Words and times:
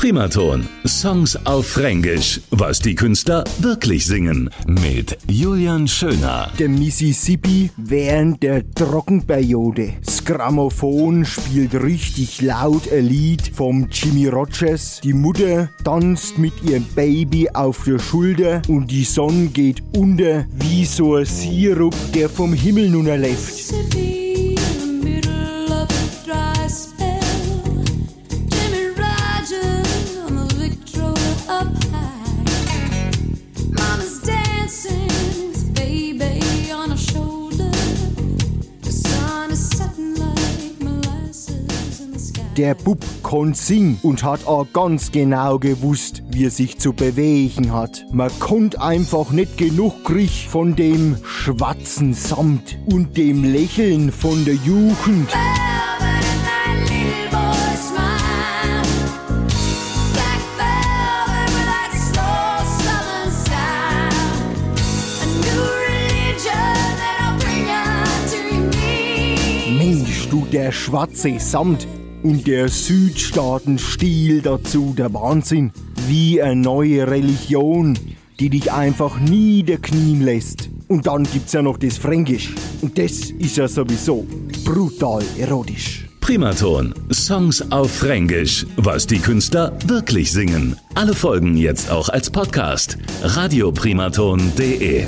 Primaton. 0.00 0.66
Songs 0.86 1.36
auf 1.44 1.66
Fränkisch. 1.66 2.40
Was 2.48 2.78
die 2.78 2.94
Künstler 2.94 3.44
wirklich 3.58 4.06
singen. 4.06 4.48
Mit 4.66 5.18
Julian 5.28 5.86
Schöner. 5.86 6.50
Der 6.58 6.70
Mississippi 6.70 7.70
während 7.76 8.42
der 8.42 8.62
Trockenperiode. 8.70 9.92
Das 10.02 10.24
Grammophon 10.24 11.26
spielt 11.26 11.74
richtig 11.74 12.40
laut 12.40 12.90
ein 12.90 13.08
Lied 13.08 13.52
vom 13.54 13.88
Jimmy 13.92 14.28
Rogers. 14.28 15.02
Die 15.04 15.12
Mutter 15.12 15.68
tanzt 15.84 16.38
mit 16.38 16.54
ihrem 16.62 16.84
Baby 16.94 17.50
auf 17.50 17.84
der 17.84 17.98
Schulter 17.98 18.62
und 18.68 18.90
die 18.90 19.04
Sonne 19.04 19.48
geht 19.48 19.82
unter 19.94 20.46
wie 20.54 20.86
so 20.86 21.16
ein 21.16 21.26
Sirup, 21.26 21.94
der 22.14 22.30
vom 22.30 22.54
Himmel 22.54 22.88
nun 22.88 23.04
läuft. 23.04 23.74
Der 42.60 42.74
Bub 42.74 43.02
konnt 43.22 43.56
singen 43.56 43.98
und 44.02 44.22
hat 44.22 44.46
auch 44.46 44.66
ganz 44.74 45.12
genau 45.12 45.58
gewusst, 45.58 46.22
wie 46.28 46.44
er 46.44 46.50
sich 46.50 46.78
zu 46.78 46.92
bewegen 46.92 47.72
hat. 47.72 48.04
Man 48.12 48.30
konnt 48.38 48.78
einfach 48.78 49.30
nicht 49.30 49.56
genug 49.56 50.04
kriegen 50.04 50.28
von 50.28 50.76
dem 50.76 51.16
schwarzen 51.24 52.12
Samt 52.12 52.78
und 52.84 53.16
dem 53.16 53.44
Lächeln 53.44 54.12
von 54.12 54.44
der 54.44 54.56
Jugend. 54.56 55.30
Der 70.52 70.72
schwarze 70.72 71.38
Samt 71.38 71.86
und 72.22 72.46
der 72.46 72.68
Südstaatenstil 72.68 74.42
dazu, 74.42 74.94
der 74.96 75.12
Wahnsinn. 75.12 75.72
Wie 76.06 76.42
eine 76.42 76.60
neue 76.60 77.06
Religion, 77.10 77.98
die 78.38 78.50
dich 78.50 78.72
einfach 78.72 79.20
niederknien 79.20 80.22
lässt. 80.22 80.70
Und 80.88 81.06
dann 81.06 81.24
gibt's 81.24 81.52
ja 81.52 81.62
noch 81.62 81.78
das 81.78 81.98
Fränkisch. 81.98 82.50
Und 82.80 82.98
das 82.98 83.30
ist 83.30 83.56
ja 83.56 83.68
sowieso 83.68 84.26
brutal 84.64 85.22
erotisch. 85.38 86.06
Primaton. 86.20 86.94
Songs 87.12 87.72
auf 87.72 87.90
Fränkisch. 87.90 88.66
Was 88.76 89.06
die 89.06 89.18
Künstler 89.18 89.72
wirklich 89.86 90.32
singen. 90.32 90.76
Alle 90.94 91.14
Folgen 91.14 91.56
jetzt 91.56 91.90
auch 91.90 92.08
als 92.08 92.30
Podcast. 92.30 92.98
Radioprimaton.de 93.22 95.06